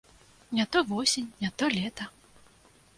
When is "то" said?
0.65-0.83, 1.51-1.67